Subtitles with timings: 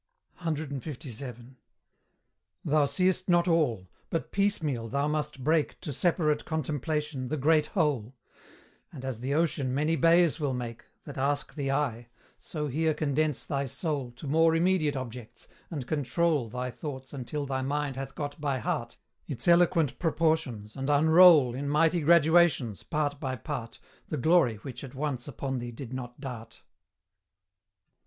[0.41, 1.55] CLVII.
[2.65, 8.15] Thou seest not all; but piecemeal thou must break To separate contemplation, the great whole;
[8.91, 12.07] And as the ocean many bays will make, That ask the eye
[12.39, 17.61] so here condense thy soul To more immediate objects, and control Thy thoughts until thy
[17.61, 18.97] mind hath got by heart
[19.27, 23.77] Its eloquent proportions, and unroll In mighty graduations, part by part,
[24.07, 26.63] The glory which at once upon thee did not dart.